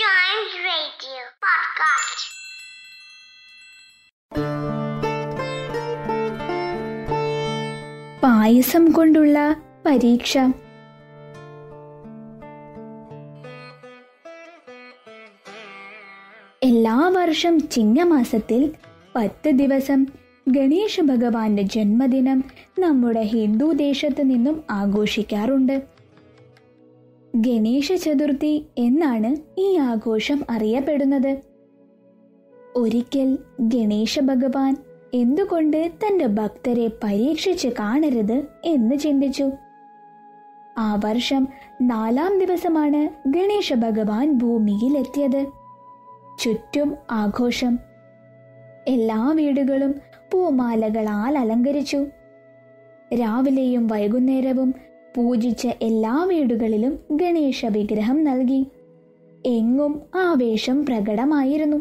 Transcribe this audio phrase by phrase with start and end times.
[0.00, 2.22] Giant Radio Podcast.
[8.22, 9.36] പായസം കൊണ്ടുള്ള
[9.86, 10.32] പരീക്ഷ
[16.62, 18.62] എല്ലാ വർഷം ചിങ്ങമാസത്തിൽ
[19.16, 20.00] പത്ത് ദിവസം
[20.48, 22.38] ഗണേശ ഭഗവാന്റെ ജന്മദിനം
[22.78, 25.76] നമ്മുടെ ഹിന്ദു ദേശത്ത് നിന്നും ആഘോഷിക്കാറുണ്ട്
[27.34, 31.36] ഗണേശ ചതുർത്ഥി എന്നാണ് ഈ ആഘോഷം അറിയപ്പെടുന്നത്.
[32.76, 34.76] ഒരിക്കൽ ഗണേശ ഭഗവാൻ
[35.14, 39.50] എന്തുകൊണ്ട് തന്റെ ഭക്തരെ പരീക്ഷിച്ച് കാണരുത് എന്ന് ചിന്തിച്ചു.
[40.78, 41.48] ആ വർഷം
[41.82, 45.46] നാലാം ദിവസമാണ് ഗണേശ ഭഗവാൻ ഭൂമിയിലെത്തിയത്.
[46.40, 47.78] ചുറ്റും ആഘോഷം.
[48.88, 49.94] എല്ലാ വീടുകളും
[50.32, 52.06] പൂമാലകളാൽ അലങ്കരിച്ചു.
[53.14, 54.74] രാവിലെയും വൈകുന്നേരവും
[55.16, 58.66] പൂജിച്ച എല്ലാ വീടുകളിലും ഗണേശ വിഗ്രഹം നൽകി.
[59.46, 61.76] എങ്ങും ആവേശം പ്രകടമായിരുന്നു.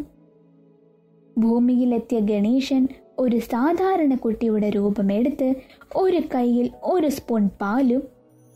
[1.37, 2.87] ഭൂമിയിലെത്തിയ ഗണേശൻ
[3.19, 5.53] ഒരു സാധാരണ കുട്ടിയുടെ രൂപമെടുത്ത്
[5.95, 8.03] ഒരു കൈയിൽ ഒരു സ്പൂൺ പാലും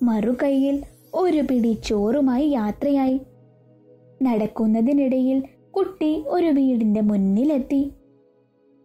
[0.04, 3.20] മറുകൈയിൽ ഒരു പിടി ചോറുമായി യാത്രയായി.
[4.24, 7.92] നടക്കുന്നതിനിടയിൽ കുട്ടി ഒരു വീടിന്റെ മുന്നിലെത്തി.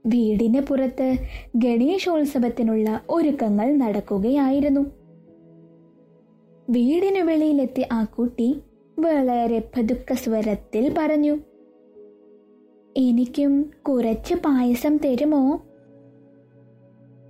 [0.07, 1.17] വീടിന് പുറത്ത്
[1.57, 4.98] ഗണേശോത്സവത്തിനുള്ള ഒരുക്കങ്ങൾ നടക്കുകയായിരുന്നു.
[6.71, 8.61] വീടിനു വെളിയിലെത്തിയ ആ കുട്ടി
[8.99, 11.39] വളരെ പതുക്ക സ്വരത്തിൽ പറഞ്ഞു
[12.97, 15.61] എനിക്കും കുറച്ച് പായസം തരുമോ?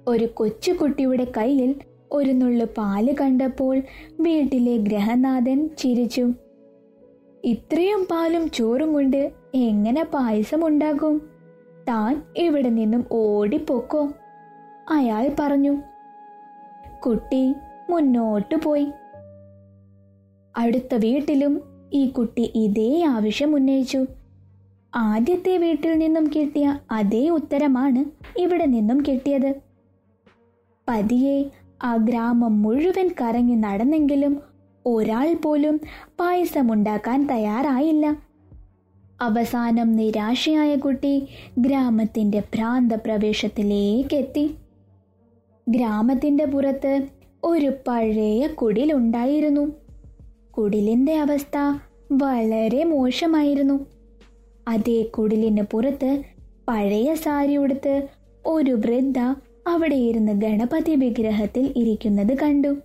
[0.08, 1.74] ഒരു കൊച്ചുകുട്ടിയുടെ കയ്യിൽ
[2.12, 3.82] ഒരു നുള്ളു പാൽ കണ്ടപ്പോൾ
[4.20, 6.30] വീട്ടിലെ ഗ്രഹനാഥൻ ചിരിച്ചു
[7.44, 11.30] ഇത്രയും പാലും ചോറും കൊണ്ട് എങ്ങനെ പായസം ഉണ്ടാകും?
[11.88, 14.08] താൻ ഇവിടെ നിന്നും ഓടിപ്പോക്കോ?
[14.90, 15.76] അയാൾ പറഞ്ഞു
[17.06, 17.54] കുട്ടി
[17.90, 18.86] മുന്നോട്ടു പോയി.
[20.58, 21.60] അടുത്ത വീട്ടിലും
[21.92, 24.04] ഈ കുട്ടി ഇതേ ആവശ്യം ഉന്നയിച്ചു.
[24.96, 28.04] ആദ്യത്തെ വീട്ടിൽ നിന്നും കിട്ടിയ അതേ ഉത്തരമാണ്
[28.40, 29.54] ഇവിടെ നിന്നും കിട്ടിയത്.
[30.88, 31.44] പതിയെ
[31.82, 34.40] ആ ഗ്രാമം മുഴുവൻ കറങ്ങി നടന്നെങ്കിലും
[34.86, 35.80] ഒരാൾ പോലും
[36.20, 38.16] പായസമുണ്ടാക്കാൻ തയ്യാറായില്ല.
[39.20, 44.54] അവസാനം നിരാശയായ കുട്ടി ഗ്രാമത്തിന്റെ ഭ്രാന്ത പ്രവേശത്തിലേക്കെത്തി
[45.68, 47.06] ഗ്രാമത്തിന്റെ പുറത്ത്
[47.44, 49.87] ഒരു പഴയ കുടിലുണ്ടായിരുന്നു.
[50.58, 51.56] കുടിലിന്റെ അവസ്ഥ
[52.12, 53.86] വളരെ മോശമായിരുന്നു.
[54.68, 56.22] അതേ കുടിലിന് പുറത്ത്
[56.68, 58.08] പഴയ സാരി ഉടുത്ത്
[58.46, 59.18] ഒരു വൃദ്ധ
[59.66, 62.76] അവിടെ ഇരുന്ന് ഗണപതി വിഗ്രഹത്തിൽ ഇരിക്കുന്നത് കണ്ടു.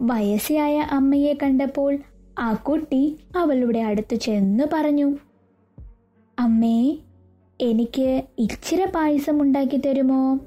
[0.00, 1.98] വയസ്സായ അമ്മയെ കണ്ടപ്പോൾ
[2.38, 5.16] ആ കുട്ടി അവളുടെ അടുത്ത് ചെന്ന് പറഞ്ഞു
[6.38, 6.96] അമ്മേ
[7.60, 10.38] എനിക്ക് ഇച്ചിരി പായസം ഉണ്ടാക്കി തരുമോ?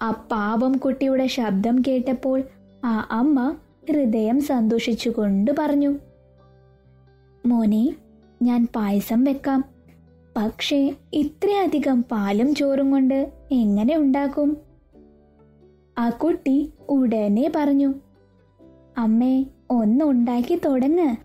[0.00, 2.42] ആ പാവം കുട്ടിയുടെ ശബ്ദം കേട്ടപ്പോൾ
[2.84, 3.56] ആ അമ്മ
[3.88, 5.94] ഹൃദയം സന്തോഷിച്ചുകൊണ്ട് പറഞ്ഞു
[7.46, 7.94] മോനെ
[8.42, 9.64] ഞാൻ പായസം വെക്കാം.
[10.36, 14.56] പക്ഷേ ഇത്രയധികം പാലും ചോറും കൊണ്ട് എങ്ങനെ ഉണ്ടാക്കും?
[15.98, 17.94] ആ കുട്ടി ഉടനെ പറഞ്ഞു
[18.98, 21.16] അമ്മേ ഒന്ന് ഉണ്ടാക്കി തുടങ്ങ്.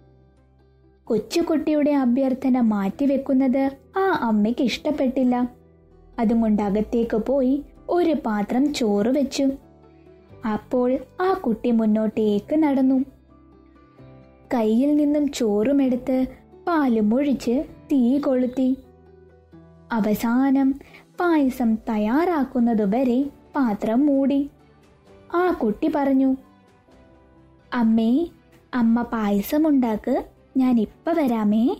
[1.07, 5.49] കൊച്ചുകുട്ടിയുടെ അഭ്യർത്ഥന മാറ്റിവെക്കുന്നത് ആ അമ്മയ്ക്ക് ഇഷ്ടപ്പെട്ടില്ല.
[6.19, 9.49] അതുകൊണ്ട് അകത്തേക്ക് പോയി ഒരു പാത്രം ചോറ് വെച്ചു.
[10.45, 13.05] അപ്പോൾ ആ കുട്ടി മുന്നോട്ടേക്ക് നടന്നു.
[14.53, 16.27] കയ്യിൽ നിന്നും ചോറുമെടുത്ത്
[16.67, 18.77] പാലും ഒഴിച്ച് തീ കൊളുത്തി.
[19.91, 20.79] അവസാനം
[21.19, 23.23] പായസം തയ്യാറാക്കുന്നതുവരെ
[23.55, 24.49] പാത്രം മൂടി.
[25.35, 26.35] ആ കുട്ടി പറഞ്ഞു
[27.73, 28.27] അമ്മേ
[28.73, 30.23] അമ്മ പായസം ഉണ്ടാക്ക്
[30.57, 31.77] ഞാൻ ഇപ്പം വരാമേ.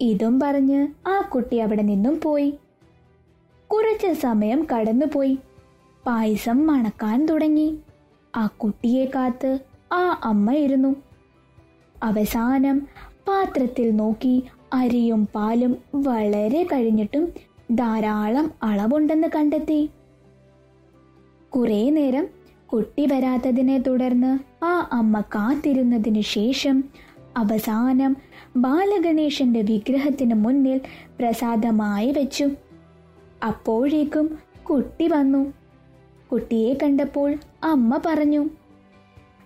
[0.00, 2.50] ഇതും പറഞ്ഞ് ആ കുട്ടി അവിടെ നിന്നും പോയി.
[3.72, 5.38] കുറച്ച് സമയം കടന്നുപോയി.
[6.08, 7.78] പായസം മണക്കാൻ തുടങ്ങി.
[8.36, 9.58] ആ കുട്ടിയെ കാത്ത്
[9.92, 10.96] ആ അമ്മയിരുന്നു
[12.02, 12.86] അവസാനം
[13.28, 14.42] പാത്രത്തിൽ നോക്കി
[14.72, 17.28] അരിയും പാലും വളരെ കഴിഞ്ഞിട്ടും
[17.74, 19.90] ധാരാളം അളവുണ്ടെന്ന് കണ്ടെത്തി.
[21.56, 22.26] കുറേ നേരം
[22.72, 26.84] കുട്ടി വരാത്തതിനെ തുടർന്ന് ആ അമ്മ കാത്തിരുന്നതിനു ശേഷം
[27.36, 28.16] അവസാനം
[28.56, 30.80] ബാലഗണേശന്റെ വിഗ്രഹത്തിന് മുന്നിൽ
[31.20, 32.50] പ്രസാദമായി വെച്ചു.
[33.46, 34.38] അപ്പോഴേക്കും
[34.70, 35.67] കുട്ടി വന്നു.
[36.32, 37.34] കുട്ടിയെ കണ്ടപ്പോൾ
[37.64, 38.48] അമ്മ പറഞ്ഞു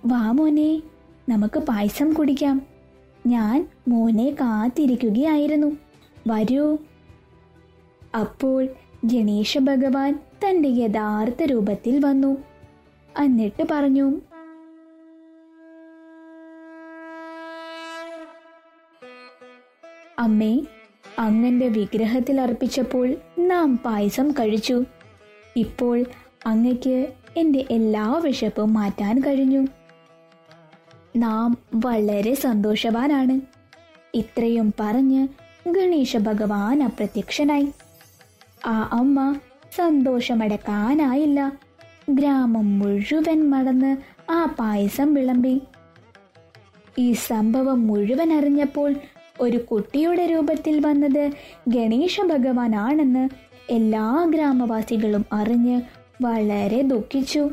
[0.05, 0.83] വാ മോനെ
[1.29, 2.63] നമുക്ക് പായസം കുടിക്കാം.
[3.27, 5.77] ഞാൻ മോനെ കാത്തിരിക്കുകയായിരുന്നു.
[6.27, 6.79] വരൂ.
[8.21, 8.69] അപ്പോൾ
[9.05, 12.37] ഗണേശ ഭഗവാൻ തന്റെ യഥാർത്ഥ രൂപത്തിൽ വന്നു.
[13.21, 14.21] എന്നിട്ട് പറഞ്ഞു
[20.19, 20.61] അമ്മേ
[21.19, 24.85] അങ്ങന്റെ വിഗ്രഹത്തിൽ അർപ്പിച്ചപ്പോൾ നാം പായസം കഴിച്ചു.
[25.57, 26.05] ഇപ്പോൾ
[26.47, 29.67] അങ്ങയ്ക്ക് എന്റെ എല്ലാ വിശപ്പും മാറ്റാൻ കഴിഞ്ഞു.
[31.17, 33.41] നാം വളരെ സന്തോഷവാനാണ്.
[34.15, 35.29] ഇത്രയും പറഞ്ഞ്
[35.69, 37.69] ഗണേശ ഭഗവാൻ അപ്രത്യക്ഷനായി.
[38.67, 39.35] ആ അമ്മ
[39.77, 41.53] സന്തോഷമടക്കാനായില്ല.
[42.11, 43.97] ഗ്രാമം മുഴുവൻ മടന്ന്
[44.31, 45.63] ആ പായസം വിളമ്പി.
[46.99, 48.95] ഈ സംഭവം മുഴുവൻ അറിഞ്ഞപ്പോൾ
[49.41, 51.31] ഒരു കുട്ടിയുടെ രൂപത്തിൽ വന്നത്
[51.69, 53.29] ഗണേശ ഭഗവാനാണെന്ന്
[53.71, 57.51] എല്ലാ ഗ്രാമവാസികളും അറിഞ്ഞ് വളരെ ദുഃഖിച്ചു.